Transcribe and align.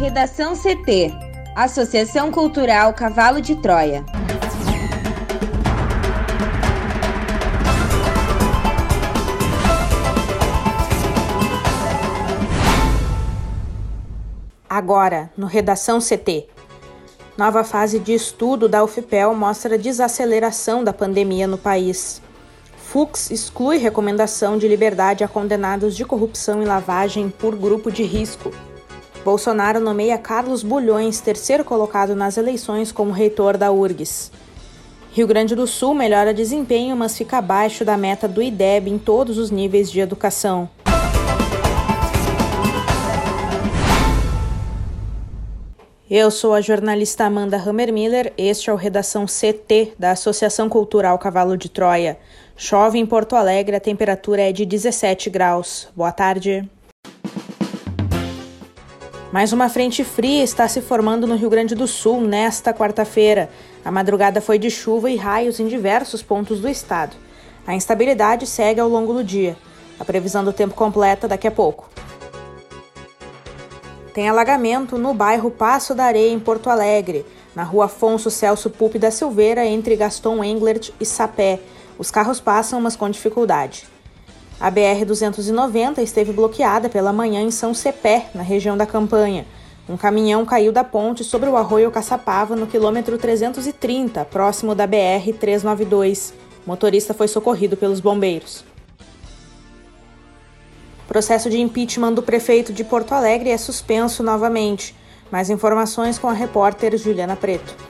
Redação 0.00 0.54
CT 0.56 1.12
Associação 1.54 2.32
Cultural 2.32 2.94
Cavalo 2.94 3.38
de 3.38 3.54
Troia. 3.54 4.02
Agora, 14.66 15.30
no 15.36 15.46
Redação 15.46 15.98
CT. 15.98 16.48
Nova 17.36 17.62
fase 17.62 17.98
de 17.98 18.14
estudo 18.14 18.70
da 18.70 18.82
UFPEL 18.82 19.34
mostra 19.34 19.76
desaceleração 19.76 20.82
da 20.82 20.94
pandemia 20.94 21.46
no 21.46 21.58
país. 21.58 22.22
Fux 22.74 23.30
exclui 23.30 23.76
recomendação 23.76 24.56
de 24.56 24.66
liberdade 24.66 25.22
a 25.22 25.28
condenados 25.28 25.94
de 25.94 26.06
corrupção 26.06 26.62
e 26.62 26.64
lavagem 26.64 27.28
por 27.28 27.54
grupo 27.54 27.92
de 27.92 28.02
risco. 28.02 28.50
Bolsonaro 29.24 29.78
nomeia 29.78 30.16
Carlos 30.16 30.62
Bulhões, 30.62 31.20
terceiro 31.20 31.62
colocado 31.62 32.16
nas 32.16 32.38
eleições, 32.38 32.90
como 32.90 33.12
reitor 33.12 33.58
da 33.58 33.70
URGS. 33.70 34.32
Rio 35.12 35.26
Grande 35.26 35.54
do 35.54 35.66
Sul 35.66 35.92
melhora 35.92 36.32
desempenho, 36.32 36.96
mas 36.96 37.18
fica 37.18 37.36
abaixo 37.36 37.84
da 37.84 37.98
meta 37.98 38.26
do 38.26 38.40
IDEB 38.40 38.88
em 38.88 38.98
todos 38.98 39.36
os 39.36 39.50
níveis 39.50 39.90
de 39.90 40.00
educação. 40.00 40.70
Eu 46.08 46.30
sou 46.30 46.54
a 46.54 46.60
jornalista 46.60 47.24
Amanda 47.24 47.56
Hammermiller, 47.56 48.32
este 48.38 48.70
é 48.70 48.72
o 48.72 48.76
Redação 48.76 49.26
CT 49.26 49.92
da 49.98 50.12
Associação 50.12 50.68
Cultural 50.68 51.18
Cavalo 51.18 51.56
de 51.56 51.68
Troia. 51.68 52.18
Chove 52.56 52.98
em 52.98 53.06
Porto 53.06 53.36
Alegre, 53.36 53.76
a 53.76 53.80
temperatura 53.80 54.48
é 54.48 54.50
de 54.50 54.64
17 54.64 55.28
graus. 55.28 55.88
Boa 55.94 56.10
tarde. 56.10 56.68
Mais 59.32 59.52
uma 59.52 59.68
frente 59.68 60.02
fria 60.02 60.42
está 60.42 60.66
se 60.66 60.80
formando 60.80 61.24
no 61.24 61.36
Rio 61.36 61.48
Grande 61.48 61.76
do 61.76 61.86
Sul 61.86 62.20
nesta 62.20 62.74
quarta-feira. 62.74 63.48
A 63.84 63.90
madrugada 63.90 64.40
foi 64.40 64.58
de 64.58 64.68
chuva 64.68 65.08
e 65.08 65.14
raios 65.14 65.60
em 65.60 65.68
diversos 65.68 66.20
pontos 66.20 66.58
do 66.58 66.68
estado. 66.68 67.16
A 67.64 67.72
instabilidade 67.72 68.44
segue 68.44 68.80
ao 68.80 68.88
longo 68.88 69.12
do 69.12 69.22
dia. 69.22 69.56
A 70.00 70.04
previsão 70.04 70.42
do 70.42 70.52
tempo 70.52 70.74
completa 70.74 71.28
daqui 71.28 71.46
a 71.46 71.50
pouco. 71.52 71.88
Tem 74.12 74.28
alagamento 74.28 74.98
no 74.98 75.14
bairro 75.14 75.48
Passo 75.48 75.94
da 75.94 76.06
Areia, 76.06 76.32
em 76.32 76.40
Porto 76.40 76.68
Alegre, 76.68 77.24
na 77.54 77.62
rua 77.62 77.84
Afonso 77.84 78.32
Celso 78.32 78.68
Pupi 78.68 78.98
da 78.98 79.12
Silveira, 79.12 79.64
entre 79.64 79.94
Gaston 79.94 80.42
Englert 80.42 80.90
e 80.98 81.06
Sapé. 81.06 81.60
Os 81.96 82.10
carros 82.10 82.40
passam, 82.40 82.80
mas 82.80 82.96
com 82.96 83.08
dificuldade. 83.08 83.86
A 84.60 84.70
BR-290 84.70 86.02
esteve 86.02 86.34
bloqueada 86.34 86.90
pela 86.90 87.14
manhã 87.14 87.40
em 87.40 87.50
São 87.50 87.72
Cepé, 87.72 88.28
na 88.34 88.42
região 88.42 88.76
da 88.76 88.84
campanha. 88.84 89.46
Um 89.88 89.96
caminhão 89.96 90.44
caiu 90.44 90.70
da 90.70 90.84
ponte 90.84 91.24
sobre 91.24 91.48
o 91.48 91.56
arroio 91.56 91.90
Caçapava 91.90 92.54
no 92.54 92.66
quilômetro 92.66 93.16
330, 93.16 94.22
próximo 94.26 94.74
da 94.74 94.86
BR-392. 94.86 96.34
O 96.66 96.68
motorista 96.68 97.14
foi 97.14 97.26
socorrido 97.26 97.74
pelos 97.74 98.00
bombeiros. 98.00 98.62
O 101.04 101.08
processo 101.08 101.48
de 101.48 101.58
impeachment 101.58 102.12
do 102.12 102.22
prefeito 102.22 102.70
de 102.70 102.84
Porto 102.84 103.12
Alegre 103.12 103.48
é 103.48 103.56
suspenso 103.56 104.22
novamente. 104.22 104.94
Mais 105.32 105.48
informações 105.48 106.18
com 106.18 106.28
a 106.28 106.34
repórter 106.34 106.98
Juliana 106.98 107.34
Preto. 107.34 107.89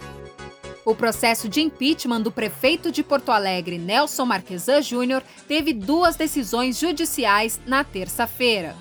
O 0.85 0.95
processo 0.95 1.49
de 1.49 1.61
impeachment 1.61 2.23
do 2.23 2.33
prefeito 2.33 2.91
de 2.91 3.03
Porto 3.03 3.31
Alegre, 3.31 3.77
Nelson 3.77 4.25
Marquesan 4.25 4.81
Júnior, 4.81 5.23
teve 5.47 5.75
duas 5.75 6.17
decisões 6.17 6.79
judiciais 6.79 7.61
na 7.67 7.85
terça-feira. 7.85 8.75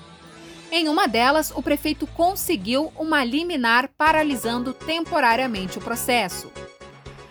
Em 0.72 0.88
uma 0.88 1.06
delas, 1.06 1.52
o 1.54 1.62
prefeito 1.62 2.06
conseguiu 2.06 2.90
uma 2.98 3.22
liminar 3.22 3.90
paralisando 3.98 4.72
temporariamente 4.72 5.76
o 5.76 5.80
processo. 5.80 6.50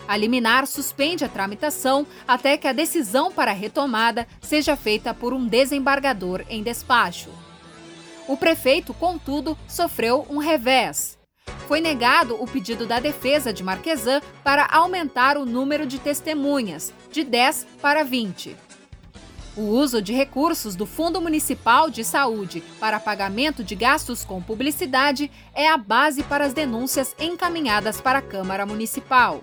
A 0.07 0.15
liminar 0.15 0.67
suspende 0.67 1.23
a 1.23 1.29
tramitação 1.29 2.05
até 2.27 2.57
que 2.57 2.67
a 2.67 2.73
decisão 2.73 3.31
para 3.31 3.51
a 3.51 3.53
retomada 3.53 4.27
seja 4.41 4.75
feita 4.75 5.13
por 5.13 5.33
um 5.33 5.47
desembargador 5.47 6.43
em 6.49 6.61
despacho. 6.61 7.29
O 8.27 8.37
prefeito, 8.37 8.93
contudo, 8.93 9.57
sofreu 9.67 10.27
um 10.29 10.37
revés 10.37 11.18
foi 11.69 11.81
negado 11.81 12.35
o 12.41 12.47
pedido 12.47 12.87
da 12.87 12.99
defesa 12.99 13.53
de 13.53 13.63
Marquesan 13.63 14.23
para 14.43 14.65
aumentar 14.71 15.37
o 15.37 15.45
número 15.45 15.85
de 15.85 15.99
testemunhas, 15.99 16.91
de 17.11 17.23
10 17.23 17.67
para 17.79 18.03
20. 18.03 18.57
O 19.55 19.61
uso 19.61 20.01
de 20.01 20.11
recursos 20.11 20.75
do 20.75 20.87
Fundo 20.87 21.21
Municipal 21.21 21.91
de 21.91 22.03
Saúde 22.03 22.63
para 22.79 22.99
pagamento 22.99 23.63
de 23.63 23.75
gastos 23.75 24.25
com 24.25 24.41
publicidade 24.41 25.29
é 25.53 25.69
a 25.69 25.77
base 25.77 26.23
para 26.23 26.43
as 26.43 26.53
denúncias 26.53 27.15
encaminhadas 27.19 28.01
para 28.01 28.17
a 28.17 28.23
Câmara 28.23 28.65
Municipal. 28.65 29.39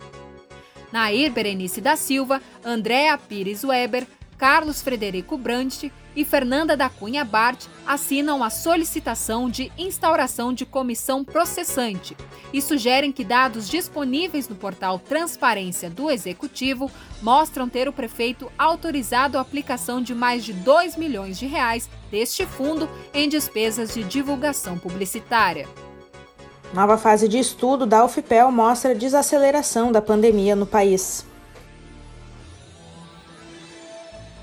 Nair 0.91 1.31
Berenice 1.31 1.81
da 1.81 1.95
Silva, 1.95 2.43
Andréa 2.65 3.17
Pires 3.17 3.63
Weber, 3.63 4.05
Carlos 4.37 4.83
Frederico 4.83 5.39
Brandt 5.39 5.93
e 6.17 6.25
Fernanda 6.25 6.77
da 6.77 6.89
Cunha 6.89 7.25
Bart 7.25 7.67
assinam 7.87 8.43
a 8.43 8.49
solicitação 8.49 9.49
de 9.49 9.71
instauração 9.79 10.53
de 10.53 10.65
comissão 10.65 11.23
processante 11.23 12.17
e 12.53 12.63
sugerem 12.63 13.13
que 13.13 13.23
dados 13.23 13.69
disponíveis 13.69 14.49
no 14.49 14.57
portal 14.57 14.99
Transparência 14.99 15.91
do 15.91 16.11
Executivo 16.11 16.91
mostram 17.23 17.69
ter 17.69 17.87
o 17.87 17.93
prefeito 17.93 18.51
autorizado 18.59 19.37
a 19.37 19.43
aplicação 19.43 20.03
de 20.03 20.15
mais 20.15 20.43
de 20.45 20.55
2 20.55 20.97
milhões 20.97 21.39
de 21.39 21.47
reais 21.47 21.89
deste 22.11 22.47
fundo 22.47 22.89
em 23.13 23.29
despesas 23.29 23.93
de 23.93 24.03
divulgação 24.03 24.79
publicitária. 24.79 25.69
Nova 26.73 26.99
fase 26.99 27.29
de 27.29 27.39
estudo 27.39 27.87
da 27.87 28.05
UFPEL 28.05 28.51
mostra 28.51 28.95
desaceleração 28.95 29.93
da 29.93 30.03
pandemia 30.03 30.57
no 30.57 30.67
país. 30.67 31.25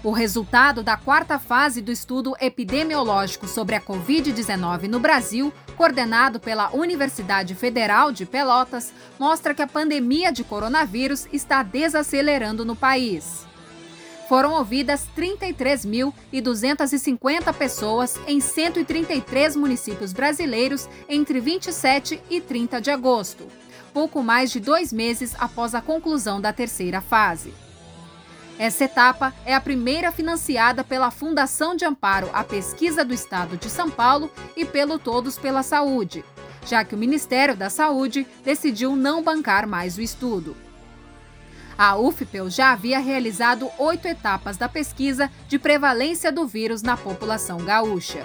O 0.03 0.11
resultado 0.11 0.83
da 0.83 0.97
quarta 0.97 1.39
fase 1.39 1.81
do 1.81 1.89
estudo 1.89 2.35
epidemiológico 2.41 3.47
sobre 3.47 3.73
a 3.73 3.79
Covid-19 3.79 4.89
no 4.89 4.99
Brasil, 4.99 5.53
coordenado 5.77 6.41
pela 6.41 6.75
Universidade 6.75 7.55
Federal 7.55 8.11
de 8.11 8.25
Pelotas, 8.25 8.91
mostra 9.17 9.53
que 9.53 9.61
a 9.61 9.67
pandemia 9.67 10.29
de 10.29 10.43
coronavírus 10.43 11.25
está 11.31 11.63
desacelerando 11.63 12.65
no 12.65 12.75
país. 12.75 13.45
Foram 14.27 14.55
ouvidas 14.55 15.07
33.250 15.15 17.53
pessoas 17.53 18.19
em 18.27 18.41
133 18.41 19.55
municípios 19.55 20.11
brasileiros 20.11 20.89
entre 21.07 21.39
27 21.39 22.21
e 22.29 22.41
30 22.41 22.81
de 22.81 22.91
agosto, 22.91 23.47
pouco 23.93 24.21
mais 24.21 24.51
de 24.51 24.59
dois 24.59 24.91
meses 24.91 25.33
após 25.39 25.73
a 25.73 25.81
conclusão 25.81 26.41
da 26.41 26.51
terceira 26.51 26.99
fase. 26.99 27.53
Essa 28.57 28.85
etapa 28.85 29.33
é 29.45 29.55
a 29.55 29.61
primeira 29.61 30.11
financiada 30.11 30.83
pela 30.83 31.09
Fundação 31.09 31.75
de 31.75 31.85
Amparo 31.85 32.29
à 32.33 32.43
Pesquisa 32.43 33.03
do 33.03 33.13
Estado 33.13 33.57
de 33.57 33.69
São 33.69 33.89
Paulo 33.89 34.31
e 34.55 34.63
pelo 34.63 34.99
Todos 34.99 35.37
pela 35.37 35.63
Saúde, 35.63 36.23
já 36.65 36.85
que 36.85 36.93
o 36.93 36.97
Ministério 36.97 37.55
da 37.55 37.69
Saúde 37.69 38.27
decidiu 38.43 38.95
não 38.95 39.23
bancar 39.23 39.67
mais 39.67 39.97
o 39.97 40.01
estudo. 40.01 40.55
A 41.75 41.97
UFPEL 41.97 42.51
já 42.51 42.71
havia 42.71 42.99
realizado 42.99 43.69
oito 43.79 44.07
etapas 44.07 44.55
da 44.55 44.69
pesquisa 44.69 45.31
de 45.47 45.57
prevalência 45.57 46.31
do 46.31 46.45
vírus 46.45 46.83
na 46.83 46.95
população 46.95 47.57
gaúcha. 47.57 48.23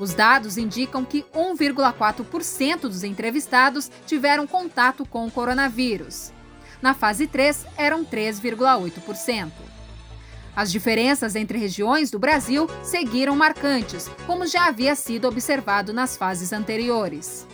Os 0.00 0.14
dados 0.14 0.56
indicam 0.56 1.04
que 1.04 1.24
1,4% 1.34 2.80
dos 2.80 3.04
entrevistados 3.04 3.90
tiveram 4.06 4.46
contato 4.46 5.04
com 5.04 5.26
o 5.26 5.30
coronavírus. 5.30 6.32
Na 6.80 6.94
fase 6.94 7.26
3, 7.26 7.66
eram 7.76 8.04
3,8%. 8.04 9.50
As 10.54 10.72
diferenças 10.72 11.36
entre 11.36 11.56
regiões 11.58 12.10
do 12.10 12.18
Brasil 12.18 12.68
seguiram 12.82 13.36
marcantes, 13.36 14.10
como 14.26 14.46
já 14.46 14.66
havia 14.66 14.94
sido 14.94 15.28
observado 15.28 15.92
nas 15.92 16.16
fases 16.16 16.52
anteriores. 16.52 17.46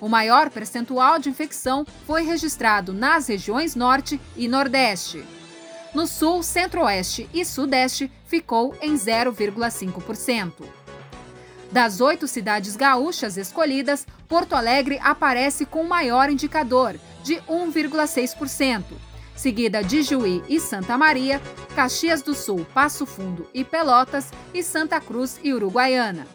O 0.00 0.08
maior 0.08 0.50
percentual 0.50 1.18
de 1.18 1.28
infecção 1.28 1.86
foi 2.06 2.22
registrado 2.22 2.92
nas 2.92 3.28
regiões 3.28 3.74
Norte 3.74 4.20
e 4.36 4.46
Nordeste. 4.46 5.24
No 5.94 6.06
Sul, 6.06 6.42
Centro-Oeste 6.42 7.28
e 7.32 7.44
Sudeste 7.44 8.10
ficou 8.26 8.76
em 8.82 8.94
0,5%. 8.94 10.52
Das 11.76 12.00
oito 12.00 12.26
cidades 12.26 12.74
gaúchas 12.74 13.36
escolhidas, 13.36 14.06
Porto 14.26 14.54
Alegre 14.54 14.98
aparece 15.02 15.66
com 15.66 15.82
o 15.82 15.86
maior 15.86 16.30
indicador, 16.30 16.98
de 17.22 17.34
1,6%, 17.42 18.82
seguida 19.34 19.84
de 19.84 20.02
Juí 20.02 20.42
e 20.48 20.58
Santa 20.58 20.96
Maria, 20.96 21.38
Caxias 21.74 22.22
do 22.22 22.34
Sul, 22.34 22.66
Passo 22.72 23.04
Fundo 23.04 23.46
e 23.52 23.62
Pelotas 23.62 24.30
e 24.54 24.62
Santa 24.62 24.98
Cruz 25.02 25.38
e 25.44 25.52
Uruguaiana. 25.52 26.26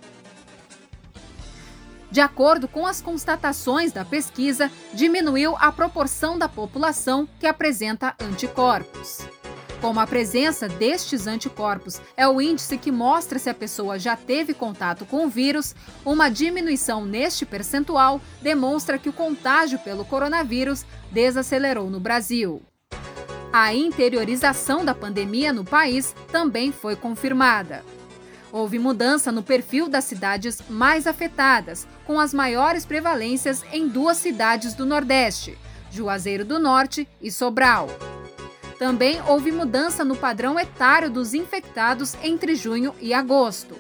De 2.12 2.22
acordo 2.22 2.68
com 2.68 2.86
as 2.86 3.02
constatações 3.02 3.92
da 3.92 4.06
pesquisa, 4.06 4.70
diminuiu 4.94 5.58
a 5.58 5.72
proporção 5.72 6.38
da 6.38 6.48
população 6.48 7.28
que 7.40 7.48
apresenta 7.48 8.14
anticorpos. 8.22 9.22
Como 9.82 10.00
a 10.00 10.06
presença 10.06 10.70
destes 10.70 11.26
anticorpos 11.26 12.00
é 12.16 12.28
o 12.28 12.40
índice 12.40 12.78
que 12.78 12.92
mostra 12.92 13.40
se 13.40 13.50
a 13.50 13.54
pessoa 13.54 13.98
já 13.98 14.16
teve 14.16 14.54
contato 14.54 15.08
com 15.08 15.26
o 15.26 15.30
vírus, 15.30 15.76
uma 16.06 16.30
diminuição 16.30 17.04
neste 17.04 17.48
percentual 17.48 18.22
demonstra 18.44 19.00
que 19.00 19.10
o 19.10 19.14
contágio 19.14 19.80
pelo 19.80 20.06
coronavírus 20.06 20.86
desacelerou 21.12 21.90
no 21.90 22.00
Brasil. 22.00 22.62
A 23.52 23.74
interiorização 23.74 24.86
da 24.86 24.94
pandemia 24.94 25.52
no 25.52 25.66
país 25.66 26.16
também 26.32 26.72
foi 26.72 26.96
confirmada. 26.96 27.84
Houve 28.52 28.78
mudança 28.78 29.32
no 29.32 29.42
perfil 29.42 29.90
das 29.90 30.04
cidades 30.04 30.62
mais 30.70 31.08
afetadas, 31.08 31.88
com 32.06 32.20
as 32.20 32.36
maiores 32.36 32.86
prevalências 32.86 33.64
em 33.74 33.88
duas 33.88 34.18
cidades 34.18 34.76
do 34.76 34.86
Nordeste, 34.86 35.58
Juazeiro 35.90 36.46
do 36.46 36.60
Norte 36.60 37.08
e 37.20 37.32
Sobral. 37.32 37.90
Também 38.82 39.22
houve 39.28 39.52
mudança 39.52 40.04
no 40.04 40.16
padrão 40.16 40.60
etário 40.60 41.08
dos 41.08 41.36
infectados 41.36 42.16
entre 42.24 42.56
junho 42.56 42.96
e 43.00 43.14
agosto. 43.14 43.76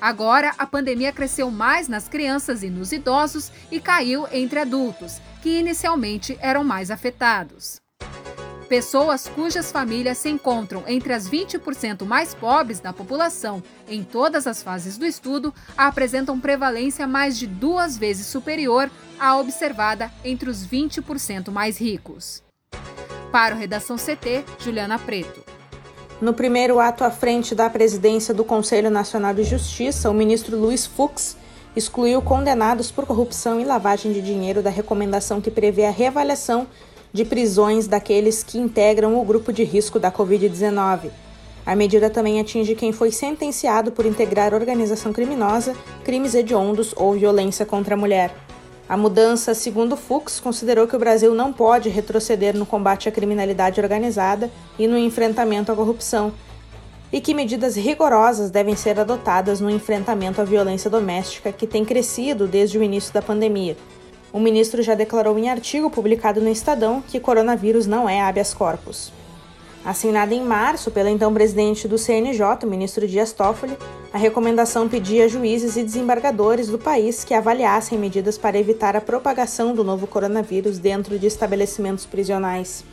Agora, 0.00 0.54
a 0.56 0.64
pandemia 0.64 1.10
cresceu 1.12 1.50
mais 1.50 1.88
nas 1.88 2.08
crianças 2.08 2.62
e 2.62 2.70
nos 2.70 2.92
idosos 2.92 3.50
e 3.72 3.80
caiu 3.80 4.24
entre 4.30 4.60
adultos, 4.60 5.20
que 5.42 5.58
inicialmente 5.58 6.38
eram 6.40 6.62
mais 6.62 6.92
afetados. 6.92 7.80
Pessoas 8.68 9.26
cujas 9.26 9.72
famílias 9.72 10.18
se 10.18 10.28
encontram 10.28 10.84
entre 10.86 11.12
as 11.12 11.28
20% 11.28 12.04
mais 12.04 12.32
pobres 12.32 12.78
da 12.78 12.92
população 12.92 13.60
em 13.88 14.04
todas 14.04 14.46
as 14.46 14.62
fases 14.62 14.96
do 14.96 15.04
estudo 15.04 15.52
apresentam 15.76 16.38
prevalência 16.38 17.04
mais 17.04 17.36
de 17.36 17.48
duas 17.48 17.98
vezes 17.98 18.28
superior 18.28 18.88
à 19.18 19.36
observada 19.36 20.08
entre 20.22 20.48
os 20.48 20.64
20% 20.64 21.50
mais 21.50 21.78
ricos. 21.78 22.45
Para 23.36 23.54
o 23.54 23.58
Redação 23.58 23.96
CT, 23.96 24.46
Juliana 24.58 24.98
Preto. 24.98 25.44
No 26.22 26.32
primeiro 26.32 26.80
ato 26.80 27.04
à 27.04 27.10
frente 27.10 27.54
da 27.54 27.68
presidência 27.68 28.32
do 28.32 28.42
Conselho 28.42 28.88
Nacional 28.88 29.34
de 29.34 29.44
Justiça, 29.44 30.08
o 30.08 30.14
ministro 30.14 30.56
Luiz 30.56 30.86
Fux 30.86 31.36
excluiu 31.76 32.22
condenados 32.22 32.90
por 32.90 33.04
corrupção 33.04 33.60
e 33.60 33.64
lavagem 33.66 34.10
de 34.10 34.22
dinheiro 34.22 34.62
da 34.62 34.70
recomendação 34.70 35.38
que 35.38 35.50
prevê 35.50 35.84
a 35.84 35.90
reavaliação 35.90 36.66
de 37.12 37.26
prisões 37.26 37.86
daqueles 37.86 38.42
que 38.42 38.56
integram 38.56 39.20
o 39.20 39.24
grupo 39.26 39.52
de 39.52 39.64
risco 39.64 40.00
da 40.00 40.10
Covid-19. 40.10 41.10
A 41.66 41.76
medida 41.76 42.08
também 42.08 42.40
atinge 42.40 42.74
quem 42.74 42.90
foi 42.90 43.12
sentenciado 43.12 43.92
por 43.92 44.06
integrar 44.06 44.54
organização 44.54 45.12
criminosa, 45.12 45.76
crimes 46.04 46.34
hediondos 46.34 46.94
ou 46.96 47.12
violência 47.12 47.66
contra 47.66 47.96
a 47.96 47.98
mulher. 47.98 48.45
A 48.88 48.96
mudança, 48.96 49.52
segundo 49.52 49.96
Fux, 49.96 50.38
considerou 50.38 50.86
que 50.86 50.94
o 50.94 50.98
Brasil 50.98 51.34
não 51.34 51.52
pode 51.52 51.88
retroceder 51.88 52.56
no 52.56 52.64
combate 52.64 53.08
à 53.08 53.12
criminalidade 53.12 53.80
organizada 53.80 54.48
e 54.78 54.86
no 54.86 54.96
enfrentamento 54.96 55.72
à 55.72 55.74
corrupção, 55.74 56.32
e 57.12 57.20
que 57.20 57.34
medidas 57.34 57.74
rigorosas 57.74 58.48
devem 58.48 58.76
ser 58.76 59.00
adotadas 59.00 59.60
no 59.60 59.70
enfrentamento 59.70 60.40
à 60.40 60.44
violência 60.44 60.88
doméstica, 60.88 61.50
que 61.50 61.66
tem 61.66 61.84
crescido 61.84 62.46
desde 62.46 62.78
o 62.78 62.82
início 62.82 63.12
da 63.12 63.20
pandemia. 63.20 63.76
O 64.32 64.38
ministro 64.38 64.82
já 64.82 64.94
declarou 64.94 65.36
em 65.36 65.48
artigo 65.48 65.90
publicado 65.90 66.40
no 66.40 66.48
Estadão 66.48 67.02
que 67.08 67.18
coronavírus 67.18 67.86
não 67.86 68.08
é 68.08 68.20
habeas 68.20 68.54
corpus. 68.54 69.12
Assinada 69.86 70.34
em 70.34 70.42
março 70.42 70.90
pela 70.90 71.08
então 71.08 71.32
presidente 71.32 71.86
do 71.86 71.96
CNJ, 71.96 72.66
ministro 72.66 73.06
Dias 73.06 73.32
Toffoli, 73.32 73.78
a 74.12 74.18
recomendação 74.18 74.88
pedia 74.88 75.26
a 75.26 75.28
juízes 75.28 75.76
e 75.76 75.84
desembargadores 75.84 76.66
do 76.66 76.76
país 76.76 77.22
que 77.22 77.32
avaliassem 77.32 77.96
medidas 77.96 78.36
para 78.36 78.58
evitar 78.58 78.96
a 78.96 79.00
propagação 79.00 79.76
do 79.76 79.84
novo 79.84 80.08
coronavírus 80.08 80.80
dentro 80.80 81.16
de 81.16 81.28
estabelecimentos 81.28 82.04
prisionais. 82.04 82.84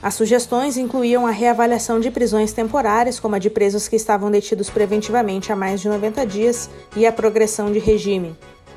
As 0.00 0.14
sugestões 0.14 0.76
incluíam 0.76 1.26
a 1.26 1.32
reavaliação 1.32 1.98
de 1.98 2.08
prisões 2.08 2.52
temporárias, 2.52 3.18
como 3.18 3.34
a 3.34 3.40
de 3.40 3.50
presos 3.50 3.88
que 3.88 3.96
estavam 3.96 4.30
detidos 4.30 4.70
preventivamente 4.70 5.50
há 5.50 5.56
mais 5.56 5.80
de 5.80 5.88
90 5.88 6.24
dias, 6.24 6.70
e 6.94 7.04
a 7.04 7.10
progressão 7.10 7.72
de 7.72 7.80
regime. 7.80 8.36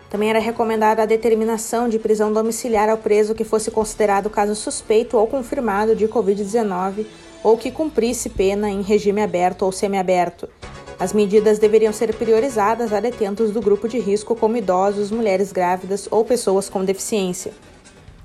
Também 0.09 0.31
era 0.31 0.39
recomendada 0.39 1.03
a 1.03 1.05
determinação 1.05 1.87
de 1.87 1.99
prisão 1.99 2.33
domiciliar 2.33 2.89
ao 2.89 2.97
preso 2.97 3.35
que 3.35 3.43
fosse 3.43 3.69
considerado 3.69 4.31
caso 4.31 4.55
suspeito 4.55 5.15
ou 5.15 5.27
confirmado 5.27 5.95
de 5.95 6.07
Covid-19 6.07 7.05
ou 7.43 7.57
que 7.57 7.71
cumprisse 7.71 8.29
pena 8.29 8.69
em 8.69 8.81
regime 8.81 9.21
aberto 9.21 9.63
ou 9.63 9.71
semiaberto. 9.71 10.47
As 10.99 11.13
medidas 11.13 11.57
deveriam 11.57 11.91
ser 11.91 12.15
priorizadas 12.15 12.93
a 12.93 12.99
detentos 12.99 13.49
do 13.49 13.59
grupo 13.59 13.87
de 13.87 13.97
risco, 13.99 14.35
como 14.35 14.57
idosos, 14.57 15.09
mulheres 15.09 15.51
grávidas 15.51 16.07
ou 16.11 16.23
pessoas 16.23 16.69
com 16.69 16.85
deficiência. 16.85 17.51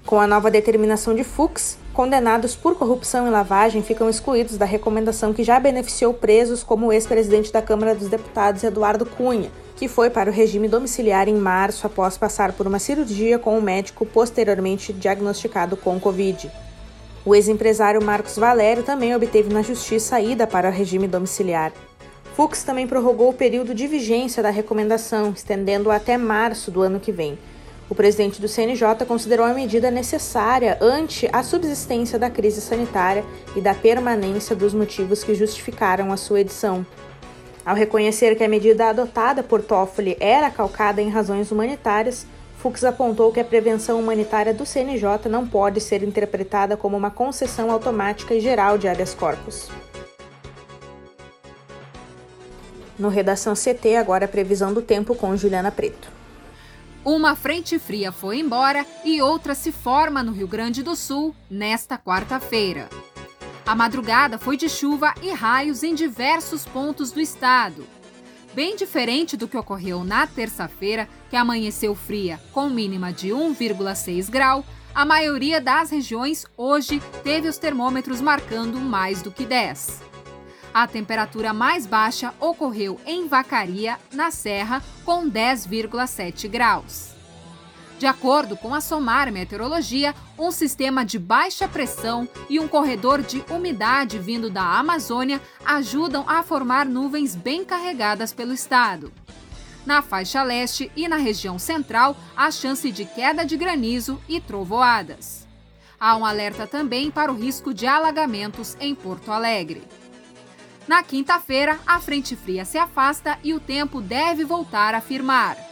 Com 0.04 0.20
a 0.20 0.26
nova 0.26 0.50
determinação 0.50 1.14
de 1.14 1.24
Fux, 1.24 1.78
condenados 1.92 2.54
por 2.54 2.76
corrupção 2.76 3.26
e 3.26 3.30
lavagem 3.30 3.82
ficam 3.82 4.08
excluídos 4.10 4.58
da 4.58 4.66
recomendação 4.66 5.32
que 5.32 5.42
já 5.42 5.58
beneficiou 5.58 6.12
presos 6.12 6.62
como 6.62 6.86
o 6.86 6.92
ex-presidente 6.92 7.50
da 7.50 7.62
Câmara 7.62 7.94
dos 7.94 8.08
Deputados 8.08 8.62
Eduardo 8.62 9.06
Cunha, 9.06 9.50
que 9.74 9.88
foi 9.88 10.10
para 10.10 10.30
o 10.30 10.32
regime 10.32 10.68
domiciliar 10.68 11.28
em 11.28 11.34
março 11.34 11.86
após 11.86 12.18
passar 12.18 12.52
por 12.52 12.66
uma 12.66 12.78
cirurgia 12.78 13.38
com 13.38 13.56
um 13.58 13.62
médico 13.62 14.04
posteriormente 14.04 14.92
diagnosticado 14.92 15.76
com 15.76 15.98
Covid. 15.98 16.52
O 17.26 17.34
ex-empresário 17.34 18.00
Marcos 18.00 18.36
Valério 18.36 18.84
também 18.84 19.12
obteve 19.12 19.52
na 19.52 19.60
justiça 19.60 20.14
a 20.14 20.20
ida 20.20 20.46
para 20.46 20.68
o 20.68 20.72
regime 20.72 21.08
domiciliar. 21.08 21.72
Fux 22.36 22.62
também 22.62 22.86
prorrogou 22.86 23.30
o 23.30 23.34
período 23.34 23.74
de 23.74 23.88
vigência 23.88 24.40
da 24.40 24.48
recomendação, 24.48 25.32
estendendo 25.34 25.90
até 25.90 26.16
março 26.16 26.70
do 26.70 26.82
ano 26.82 27.00
que 27.00 27.10
vem. 27.10 27.36
O 27.90 27.96
presidente 27.96 28.40
do 28.40 28.46
CNJ 28.46 29.04
considerou 29.08 29.44
a 29.44 29.52
medida 29.52 29.90
necessária 29.90 30.78
ante 30.80 31.28
a 31.32 31.42
subsistência 31.42 32.16
da 32.16 32.30
crise 32.30 32.60
sanitária 32.60 33.24
e 33.56 33.60
da 33.60 33.74
permanência 33.74 34.54
dos 34.54 34.72
motivos 34.72 35.24
que 35.24 35.34
justificaram 35.34 36.12
a 36.12 36.16
sua 36.16 36.42
edição. 36.42 36.86
Ao 37.64 37.74
reconhecer 37.74 38.36
que 38.36 38.44
a 38.44 38.48
medida 38.48 38.88
adotada 38.88 39.42
por 39.42 39.62
Toffoli 39.62 40.16
era 40.20 40.48
calcada 40.48 41.02
em 41.02 41.08
razões 41.08 41.50
humanitárias, 41.50 42.24
Fux 42.66 42.82
apontou 42.82 43.30
que 43.30 43.38
a 43.38 43.44
prevenção 43.44 44.00
humanitária 44.00 44.52
do 44.52 44.66
CNJ 44.66 45.28
não 45.30 45.46
pode 45.46 45.80
ser 45.80 46.02
interpretada 46.02 46.76
como 46.76 46.96
uma 46.96 47.12
concessão 47.12 47.70
automática 47.70 48.34
e 48.34 48.40
geral 48.40 48.76
de 48.76 48.88
habeas 48.88 49.14
corpus. 49.14 49.68
No 52.98 53.08
Redação 53.08 53.54
CT, 53.54 53.94
agora 53.94 54.24
a 54.24 54.28
previsão 54.28 54.74
do 54.74 54.82
tempo 54.82 55.14
com 55.14 55.36
Juliana 55.36 55.70
Preto. 55.70 56.10
Uma 57.04 57.36
frente 57.36 57.78
fria 57.78 58.10
foi 58.10 58.40
embora 58.40 58.84
e 59.04 59.22
outra 59.22 59.54
se 59.54 59.70
forma 59.70 60.20
no 60.20 60.32
Rio 60.32 60.48
Grande 60.48 60.82
do 60.82 60.96
Sul 60.96 61.36
nesta 61.48 61.96
quarta-feira. 61.96 62.88
A 63.64 63.76
madrugada 63.76 64.38
foi 64.38 64.56
de 64.56 64.68
chuva 64.68 65.14
e 65.22 65.30
raios 65.30 65.84
em 65.84 65.94
diversos 65.94 66.64
pontos 66.64 67.12
do 67.12 67.20
estado 67.20 67.86
bem 68.56 68.74
diferente 68.74 69.36
do 69.36 69.46
que 69.46 69.58
ocorreu 69.58 70.02
na 70.02 70.26
terça-feira, 70.26 71.06
que 71.28 71.36
amanheceu 71.36 71.94
fria, 71.94 72.40
com 72.52 72.70
mínima 72.70 73.12
de 73.12 73.28
1,6 73.28 74.30
grau, 74.30 74.64
a 74.94 75.04
maioria 75.04 75.60
das 75.60 75.90
regiões 75.90 76.46
hoje 76.56 77.02
teve 77.22 77.48
os 77.48 77.58
termômetros 77.58 78.18
marcando 78.22 78.80
mais 78.80 79.20
do 79.20 79.30
que 79.30 79.44
10. 79.44 80.00
A 80.72 80.86
temperatura 80.86 81.52
mais 81.52 81.84
baixa 81.84 82.32
ocorreu 82.40 82.98
em 83.04 83.28
Vacaria, 83.28 83.98
na 84.10 84.30
Serra, 84.30 84.82
com 85.04 85.30
10,7 85.30 86.48
graus. 86.48 87.15
De 87.98 88.06
acordo 88.06 88.56
com 88.56 88.74
a 88.74 88.80
SOMAR 88.80 89.32
Meteorologia, 89.32 90.14
um 90.38 90.50
sistema 90.50 91.02
de 91.04 91.18
baixa 91.18 91.66
pressão 91.66 92.28
e 92.48 92.60
um 92.60 92.68
corredor 92.68 93.22
de 93.22 93.42
umidade 93.48 94.18
vindo 94.18 94.50
da 94.50 94.78
Amazônia 94.78 95.40
ajudam 95.64 96.24
a 96.28 96.42
formar 96.42 96.84
nuvens 96.84 97.34
bem 97.34 97.64
carregadas 97.64 98.34
pelo 98.34 98.52
estado. 98.52 99.10
Na 99.86 100.02
faixa 100.02 100.42
leste 100.42 100.90
e 100.94 101.08
na 101.08 101.16
região 101.16 101.58
central, 101.58 102.16
há 102.36 102.50
chance 102.50 102.90
de 102.90 103.06
queda 103.06 103.46
de 103.46 103.56
granizo 103.56 104.20
e 104.28 104.40
trovoadas. 104.40 105.46
Há 105.98 106.16
um 106.16 106.26
alerta 106.26 106.66
também 106.66 107.10
para 107.10 107.32
o 107.32 107.36
risco 107.36 107.72
de 107.72 107.86
alagamentos 107.86 108.76
em 108.78 108.94
Porto 108.94 109.32
Alegre. 109.32 109.82
Na 110.86 111.02
quinta-feira, 111.02 111.78
a 111.86 111.98
frente 111.98 112.36
fria 112.36 112.64
se 112.64 112.76
afasta 112.76 113.38
e 113.42 113.54
o 113.54 113.60
tempo 113.60 114.02
deve 114.02 114.44
voltar 114.44 114.94
a 114.94 115.00
firmar. 115.00 115.65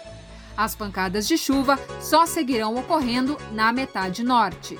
As 0.56 0.74
pancadas 0.74 1.26
de 1.26 1.36
chuva 1.36 1.78
só 2.00 2.26
seguirão 2.26 2.76
ocorrendo 2.76 3.36
na 3.52 3.72
metade 3.72 4.22
norte. 4.22 4.78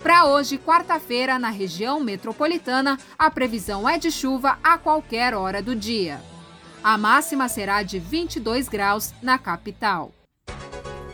Para 0.00 0.26
hoje, 0.26 0.58
quarta-feira, 0.58 1.38
na 1.38 1.50
região 1.50 1.98
metropolitana, 1.98 2.96
a 3.18 3.28
previsão 3.30 3.88
é 3.88 3.98
de 3.98 4.10
chuva 4.10 4.56
a 4.62 4.78
qualquer 4.78 5.34
hora 5.34 5.60
do 5.60 5.74
dia. 5.74 6.20
A 6.82 6.96
máxima 6.96 7.48
será 7.48 7.82
de 7.82 7.98
22 7.98 8.68
graus 8.68 9.12
na 9.20 9.36
capital. 9.36 10.12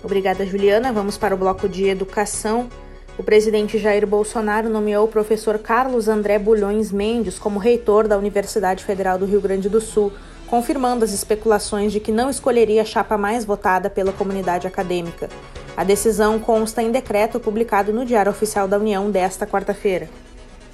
Obrigada, 0.02 0.44
Juliana. 0.44 0.92
Vamos 0.92 1.16
para 1.16 1.34
o 1.34 1.38
bloco 1.38 1.66
de 1.66 1.86
educação. 1.86 2.68
O 3.16 3.22
presidente 3.22 3.78
Jair 3.78 4.06
Bolsonaro 4.06 4.68
nomeou 4.68 5.06
o 5.06 5.10
professor 5.10 5.58
Carlos 5.58 6.06
André 6.06 6.38
Bulhões 6.38 6.92
Mendes 6.92 7.38
como 7.38 7.58
reitor 7.58 8.06
da 8.06 8.18
Universidade 8.18 8.84
Federal 8.84 9.16
do 9.16 9.24
Rio 9.24 9.40
Grande 9.40 9.70
do 9.70 9.80
Sul 9.80 10.12
confirmando 10.54 11.04
as 11.04 11.10
especulações 11.10 11.90
de 11.90 11.98
que 11.98 12.12
não 12.12 12.30
escolheria 12.30 12.82
a 12.82 12.84
chapa 12.84 13.18
mais 13.18 13.44
votada 13.44 13.90
pela 13.90 14.12
comunidade 14.12 14.68
acadêmica. 14.68 15.28
A 15.76 15.82
decisão 15.82 16.38
consta 16.38 16.80
em 16.80 16.92
decreto 16.92 17.40
publicado 17.40 17.92
no 17.92 18.06
Diário 18.06 18.30
Oficial 18.30 18.68
da 18.68 18.78
União 18.78 19.10
desta 19.10 19.48
quarta-feira. 19.48 20.08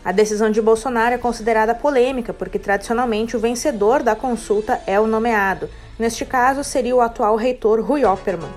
A 0.04 0.12
decisão 0.12 0.50
de 0.50 0.60
Bolsonaro 0.60 1.14
é 1.14 1.18
considerada 1.18 1.74
polêmica 1.74 2.34
porque 2.34 2.58
tradicionalmente 2.58 3.34
o 3.34 3.40
vencedor 3.40 4.02
da 4.02 4.14
consulta 4.14 4.82
é 4.86 5.00
o 5.00 5.06
nomeado. 5.06 5.70
Neste 5.98 6.26
caso, 6.26 6.62
seria 6.62 6.94
o 6.94 7.00
atual 7.00 7.34
reitor 7.34 7.80
Rui 7.80 8.04
Oppermann. 8.04 8.52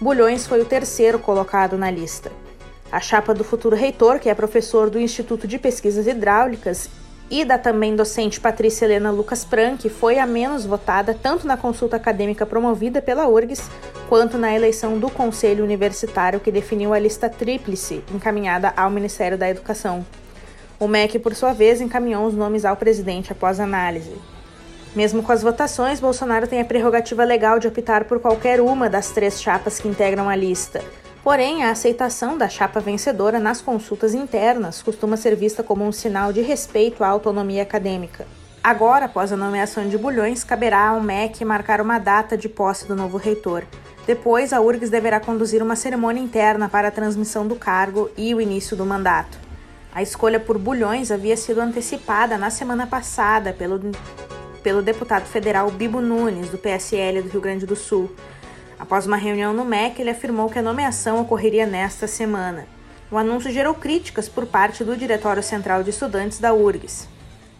Bulhões 0.00 0.46
foi 0.46 0.60
o 0.60 0.64
terceiro 0.64 1.18
colocado 1.18 1.76
na 1.76 1.90
lista. 1.90 2.30
A 2.92 3.00
chapa 3.00 3.34
do 3.34 3.42
futuro 3.42 3.74
reitor, 3.74 4.20
que 4.20 4.28
é 4.28 4.34
professor 4.34 4.88
do 4.88 5.00
Instituto 5.00 5.48
de 5.48 5.58
Pesquisas 5.58 6.06
Hidráulicas, 6.06 6.88
e 7.30 7.44
da 7.44 7.56
também 7.56 7.96
docente 7.96 8.40
Patrícia 8.40 8.84
Helena 8.84 9.10
Lucas 9.10 9.44
Prank, 9.44 9.88
foi 9.88 10.18
a 10.18 10.26
menos 10.26 10.66
votada 10.66 11.16
tanto 11.20 11.46
na 11.46 11.56
consulta 11.56 11.96
acadêmica 11.96 12.44
promovida 12.44 13.00
pela 13.00 13.26
URGS, 13.26 13.70
quanto 14.08 14.36
na 14.36 14.54
eleição 14.54 14.98
do 14.98 15.08
Conselho 15.08 15.64
Universitário 15.64 16.40
que 16.40 16.52
definiu 16.52 16.92
a 16.92 16.98
lista 16.98 17.28
tríplice 17.28 18.04
encaminhada 18.14 18.72
ao 18.76 18.90
Ministério 18.90 19.38
da 19.38 19.48
Educação. 19.48 20.04
O 20.78 20.88
MEC, 20.88 21.18
por 21.18 21.34
sua 21.34 21.52
vez, 21.52 21.80
encaminhou 21.80 22.26
os 22.26 22.34
nomes 22.34 22.64
ao 22.64 22.76
presidente 22.76 23.32
após 23.32 23.60
análise. 23.60 24.12
Mesmo 24.94 25.22
com 25.22 25.32
as 25.32 25.42
votações, 25.42 26.00
Bolsonaro 26.00 26.46
tem 26.46 26.60
a 26.60 26.64
prerrogativa 26.64 27.24
legal 27.24 27.58
de 27.58 27.66
optar 27.66 28.04
por 28.04 28.20
qualquer 28.20 28.60
uma 28.60 28.90
das 28.90 29.10
três 29.10 29.40
chapas 29.40 29.78
que 29.78 29.88
integram 29.88 30.28
a 30.28 30.36
lista. 30.36 30.82
Porém, 31.22 31.62
a 31.62 31.70
aceitação 31.70 32.36
da 32.36 32.48
chapa 32.48 32.80
vencedora 32.80 33.38
nas 33.38 33.60
consultas 33.60 34.12
internas 34.12 34.82
costuma 34.82 35.16
ser 35.16 35.36
vista 35.36 35.62
como 35.62 35.84
um 35.84 35.92
sinal 35.92 36.32
de 36.32 36.40
respeito 36.40 37.04
à 37.04 37.08
autonomia 37.08 37.62
acadêmica. 37.62 38.26
Agora, 38.62 39.04
após 39.04 39.32
a 39.32 39.36
nomeação 39.36 39.88
de 39.88 39.96
Bulhões, 39.96 40.42
caberá 40.42 40.88
ao 40.88 41.00
MEC 41.00 41.44
marcar 41.44 41.80
uma 41.80 41.98
data 41.98 42.36
de 42.36 42.48
posse 42.48 42.88
do 42.88 42.96
novo 42.96 43.18
reitor. 43.18 43.64
Depois, 44.04 44.52
a 44.52 44.60
URGS 44.60 44.90
deverá 44.90 45.20
conduzir 45.20 45.62
uma 45.62 45.76
cerimônia 45.76 46.20
interna 46.20 46.68
para 46.68 46.88
a 46.88 46.92
transmissão 46.92 47.46
do 47.46 47.54
cargo 47.54 48.10
e 48.16 48.34
o 48.34 48.40
início 48.40 48.76
do 48.76 48.84
mandato. 48.84 49.38
A 49.94 50.02
escolha 50.02 50.40
por 50.40 50.58
Bulhões 50.58 51.12
havia 51.12 51.36
sido 51.36 51.60
antecipada 51.60 52.36
na 52.36 52.50
semana 52.50 52.86
passada 52.86 53.52
pelo, 53.52 53.80
pelo 54.60 54.82
deputado 54.82 55.26
federal 55.26 55.70
Bibo 55.70 56.00
Nunes, 56.00 56.48
do 56.48 56.58
PSL 56.58 57.22
do 57.22 57.28
Rio 57.28 57.40
Grande 57.40 57.64
do 57.66 57.76
Sul. 57.76 58.10
Após 58.82 59.06
uma 59.06 59.16
reunião 59.16 59.54
no 59.54 59.64
MEC, 59.64 60.00
ele 60.00 60.10
afirmou 60.10 60.50
que 60.50 60.58
a 60.58 60.62
nomeação 60.62 61.20
ocorreria 61.20 61.64
nesta 61.64 62.08
semana. 62.08 62.66
O 63.12 63.16
anúncio 63.16 63.48
gerou 63.48 63.74
críticas 63.74 64.28
por 64.28 64.44
parte 64.44 64.82
do 64.82 64.96
Diretório 64.96 65.40
Central 65.40 65.84
de 65.84 65.90
Estudantes 65.90 66.40
da 66.40 66.52
URGS. 66.52 67.08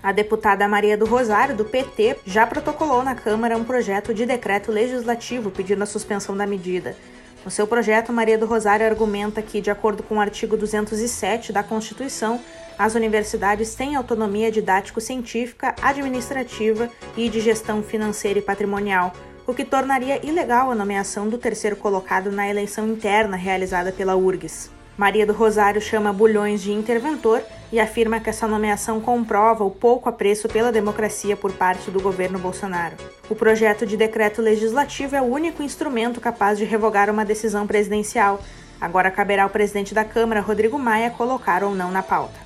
A 0.02 0.11
deputada 0.11 0.67
Maria 0.67 0.99
do 0.99 1.07
Rosário, 1.07 1.57
do 1.57 1.64
PT, 1.64 2.19
já 2.26 2.45
protocolou 2.45 3.05
na 3.05 3.14
Câmara 3.14 3.57
um 3.57 3.62
projeto 3.62 4.12
de 4.12 4.26
decreto 4.26 4.73
legislativo 4.73 5.52
pedindo 5.52 5.85
a 5.85 5.87
suspensão 5.87 6.37
da 6.37 6.45
medida. 6.45 6.97
No 7.45 7.52
seu 7.52 7.69
projeto, 7.69 8.12
Maria 8.12 8.37
do 8.37 8.45
Rosário 8.45 8.85
argumenta 8.85 9.41
que, 9.41 9.61
de 9.61 9.71
acordo 9.71 10.02
com 10.02 10.17
o 10.17 10.21
artigo 10.21 10.57
207 10.57 11.52
da 11.52 11.62
Constituição, 11.62 12.41
as 12.76 12.97
universidades 12.97 13.76
têm 13.76 13.95
autonomia 13.95 14.50
didático-científica, 14.50 15.73
administrativa 15.81 16.91
e 17.17 17.29
de 17.29 17.38
gestão 17.38 17.81
financeira 17.81 18.41
e 18.41 18.43
patrimonial, 18.43 19.12
o 19.46 19.52
que 19.52 19.64
tornaria 19.64 20.25
ilegal 20.25 20.70
a 20.70 20.75
nomeação 20.75 21.28
do 21.28 21.38
terceiro 21.38 21.76
colocado 21.76 22.30
na 22.30 22.49
eleição 22.49 22.87
interna 22.88 23.37
realizada 23.37 23.90
pela 23.92 24.16
URGS. 24.16 24.70
Maria 24.96 25.26
do 25.26 25.32
Rosário 25.32 25.80
chama 25.80 26.12
Bulhões 26.12 26.61
de 26.61 26.70
interventor 26.70 27.42
e 27.72 27.80
afirma 27.80 28.20
que 28.20 28.28
essa 28.28 28.46
nomeação 28.46 29.00
comprova 29.00 29.64
o 29.64 29.70
pouco 29.70 30.08
apreço 30.08 30.49
pela 30.49 30.70
democracia 30.70 31.37
por 31.37 31.52
parte 31.52 31.90
do 31.90 32.00
governo 32.00 32.38
Bolsonaro. 32.38 32.96
O 33.28 33.34
projeto 33.34 33.87
de 33.87 33.96
decreto 33.96 34.42
legislativo 34.42 35.16
é 35.16 35.22
o 35.22 35.25
único 35.25 35.62
instrumento 35.62 36.20
capaz 36.20 36.58
de 36.58 36.64
revogar 36.64 37.08
uma 37.08 37.25
decisão 37.25 37.66
presidencial. 37.66 38.40
Agora 38.80 39.11
caberá 39.11 39.44
ao 39.44 39.50
presidente 39.50 39.94
da 39.94 40.04
Câmara, 40.04 40.40
Rodrigo 40.40 40.78
Maia, 40.78 41.11
colocar 41.11 41.64
ou 41.64 41.75
não 41.75 41.90
na 41.90 42.02
pauta. 42.02 42.41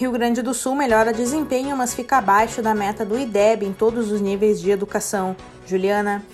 Rio 0.00 0.12
Grande 0.12 0.40
do 0.40 0.54
Sul 0.54 0.74
melhora 0.74 1.12
desempenho, 1.12 1.76
mas 1.76 1.92
fica 1.92 2.16
abaixo 2.16 2.62
da 2.62 2.74
meta 2.74 3.04
do 3.04 3.18
IDEB 3.18 3.66
em 3.66 3.72
todos 3.74 4.10
os 4.10 4.18
níveis 4.18 4.58
de 4.58 4.70
educação. 4.70 5.36
Juliana. 5.66 6.24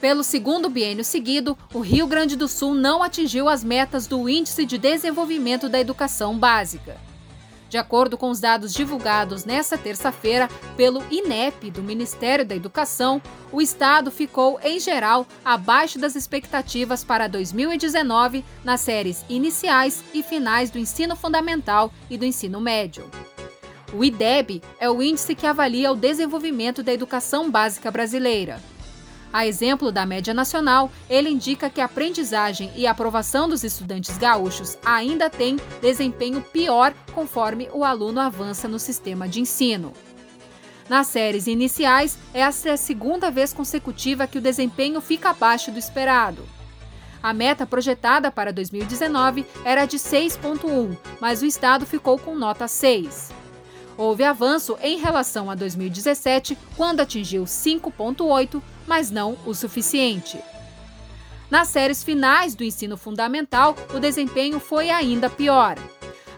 Pelo 0.00 0.24
segundo 0.24 0.68
biênio 0.68 1.04
seguido, 1.04 1.56
o 1.72 1.78
Rio 1.78 2.08
Grande 2.08 2.34
do 2.34 2.48
Sul 2.48 2.74
não 2.74 3.04
atingiu 3.04 3.48
as 3.48 3.62
metas 3.62 4.08
do 4.08 4.28
Índice 4.28 4.66
de 4.66 4.78
Desenvolvimento 4.78 5.68
da 5.68 5.78
Educação 5.78 6.36
Básica. 6.36 6.96
De 7.68 7.78
acordo 7.78 8.16
com 8.16 8.30
os 8.30 8.40
dados 8.40 8.72
divulgados 8.72 9.44
nesta 9.44 9.76
terça-feira 9.76 10.48
pelo 10.76 11.02
INEP 11.10 11.70
do 11.70 11.82
Ministério 11.82 12.44
da 12.44 12.54
Educação, 12.54 13.20
o 13.50 13.60
estado 13.60 14.10
ficou, 14.10 14.58
em 14.62 14.78
geral, 14.78 15.26
abaixo 15.44 15.98
das 15.98 16.14
expectativas 16.14 17.02
para 17.02 17.28
2019 17.28 18.44
nas 18.62 18.80
séries 18.80 19.24
iniciais 19.28 20.04
e 20.12 20.22
finais 20.22 20.70
do 20.70 20.78
ensino 20.78 21.16
fundamental 21.16 21.92
e 22.08 22.16
do 22.16 22.24
ensino 22.24 22.60
médio. 22.60 23.10
O 23.92 24.04
IDEB 24.04 24.60
é 24.80 24.90
o 24.90 25.00
índice 25.00 25.36
que 25.36 25.46
avalia 25.46 25.92
o 25.92 25.96
desenvolvimento 25.96 26.82
da 26.82 26.92
educação 26.92 27.48
básica 27.48 27.90
brasileira. 27.92 28.60
A 29.34 29.48
exemplo 29.48 29.90
da 29.90 30.06
média 30.06 30.32
nacional, 30.32 30.92
ele 31.10 31.28
indica 31.28 31.68
que 31.68 31.80
a 31.80 31.86
aprendizagem 31.86 32.70
e 32.76 32.86
aprovação 32.86 33.48
dos 33.48 33.64
estudantes 33.64 34.16
gaúchos 34.16 34.78
ainda 34.84 35.28
têm 35.28 35.56
desempenho 35.82 36.40
pior 36.40 36.94
conforme 37.12 37.68
o 37.72 37.82
aluno 37.82 38.20
avança 38.20 38.68
no 38.68 38.78
sistema 38.78 39.28
de 39.28 39.40
ensino. 39.40 39.92
Nas 40.88 41.08
séries 41.08 41.48
iniciais, 41.48 42.16
essa 42.32 42.68
é 42.68 42.72
a 42.74 42.76
segunda 42.76 43.28
vez 43.28 43.52
consecutiva 43.52 44.28
que 44.28 44.38
o 44.38 44.40
desempenho 44.40 45.00
fica 45.00 45.30
abaixo 45.30 45.72
do 45.72 45.80
esperado. 45.80 46.44
A 47.20 47.34
meta 47.34 47.66
projetada 47.66 48.30
para 48.30 48.52
2019 48.52 49.44
era 49.64 49.84
de 49.84 49.96
6,1, 49.96 50.96
mas 51.20 51.42
o 51.42 51.46
estado 51.46 51.84
ficou 51.84 52.20
com 52.20 52.36
nota 52.36 52.68
6. 52.68 53.32
Houve 53.96 54.22
avanço 54.22 54.76
em 54.80 54.98
relação 54.98 55.50
a 55.50 55.56
2017, 55.56 56.56
quando 56.76 57.00
atingiu 57.00 57.44
5,8, 57.44 58.62
mas 58.86 59.10
não 59.10 59.36
o 59.46 59.54
suficiente. 59.54 60.38
Nas 61.50 61.68
séries 61.68 62.02
finais 62.02 62.54
do 62.54 62.64
ensino 62.64 62.96
fundamental, 62.96 63.76
o 63.94 64.00
desempenho 64.00 64.58
foi 64.58 64.90
ainda 64.90 65.30
pior. 65.30 65.76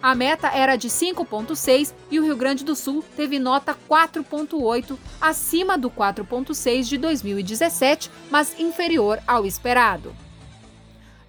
A 0.02 0.14
meta 0.14 0.48
era 0.48 0.76
de 0.76 0.88
5,6 0.88 1.94
e 2.10 2.20
o 2.20 2.24
Rio 2.24 2.36
Grande 2.36 2.64
do 2.64 2.76
Sul 2.76 3.04
teve 3.16 3.38
nota 3.38 3.76
4,8, 3.88 4.96
acima 5.20 5.78
do 5.78 5.90
4,6 5.90 6.82
de 6.82 6.98
2017, 6.98 8.10
mas 8.30 8.58
inferior 8.58 9.18
ao 9.26 9.46
esperado. 9.46 10.14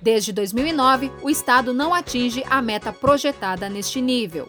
Desde 0.01 0.31
2009, 0.31 1.11
o 1.23 1.29
estado 1.29 1.73
não 1.73 1.93
atinge 1.93 2.43
a 2.49 2.61
meta 2.61 2.93
projetada 2.93 3.67
neste 3.67 3.99
nível. 3.99 4.47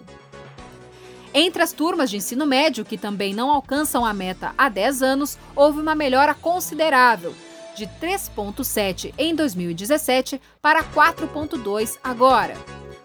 Entre 1.41 1.63
as 1.63 1.73
turmas 1.73 2.11
de 2.11 2.17
ensino 2.17 2.45
médio, 2.45 2.85
que 2.85 2.99
também 2.99 3.33
não 3.33 3.49
alcançam 3.49 4.05
a 4.05 4.13
meta 4.13 4.53
há 4.59 4.69
10 4.69 5.03
anos, 5.05 5.39
houve 5.55 5.81
uma 5.81 5.95
melhora 5.95 6.35
considerável, 6.35 7.33
de 7.77 7.87
3,7 7.87 9.15
em 9.17 9.37
2017 9.37 10.41
para 10.61 10.83
4,2 10.83 11.97
agora. 12.03 12.55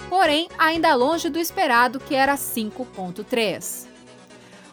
Porém, 0.09 0.49
ainda 0.57 0.95
longe 0.95 1.29
do 1.29 1.37
esperado, 1.37 1.99
que 1.99 2.15
era 2.15 2.33
5,3. 2.33 3.85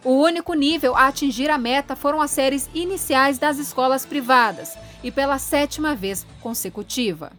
O 0.02 0.12
único 0.12 0.55
nível 0.55 0.97
a 0.97 1.09
atingir 1.09 1.50
a 1.50 1.59
meta 1.59 1.95
foram 1.95 2.23
as 2.23 2.31
séries 2.31 2.71
iniciais 2.73 3.38
das 3.38 3.59
escolas 3.59 4.07
privadas, 4.07 4.75
e 5.05 5.12
pela 5.12 5.38
sétima 5.38 5.95
vez 5.95 6.26
consecutiva. 6.40 7.31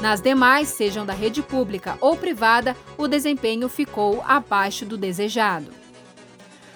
Nas 0.00 0.20
demais, 0.20 0.68
sejam 0.68 1.04
da 1.04 1.12
rede 1.12 1.42
pública 1.42 1.98
ou 2.00 2.16
privada, 2.16 2.76
o 2.96 3.08
desempenho 3.08 3.68
ficou 3.68 4.22
abaixo 4.26 4.86
do 4.86 4.96
desejado. 4.96 5.72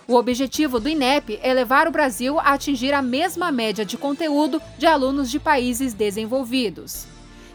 O 0.09 0.17
objetivo 0.17 0.81
do 0.81 0.89
INEP 0.89 1.39
é 1.41 1.55
levar 1.55 1.87
o 1.87 1.93
Brasil 1.93 2.39
a 2.41 2.55
atingir 2.55 2.93
a 2.93 3.01
mesma 3.01 3.53
média 3.53 3.85
de 3.85 3.97
conteúdo 3.97 4.61
de 4.77 4.87
alunos 4.87 5.31
de 5.31 5.39
países 5.39 5.95
desenvolvidos. 5.95 7.07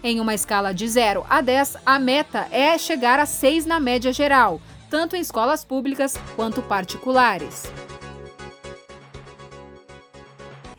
Em 0.02 0.22
uma 0.22 0.34
escala 0.34 0.74
de 0.74 0.88
0 0.88 1.26
a 1.30 1.42
10, 1.42 1.78
a 1.86 2.00
meta 2.00 2.48
é 2.50 2.78
chegar 2.78 3.20
a 3.20 3.26
6 3.26 3.66
na 3.66 3.80
média 3.80 4.14
geral, 4.14 4.62
tanto 4.90 5.18
em 5.18 5.20
escolas 5.20 5.66
públicas 5.66 6.18
quanto 6.36 6.62
particulares. 6.62 7.70